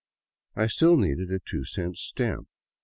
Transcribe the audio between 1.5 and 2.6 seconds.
cent stamp.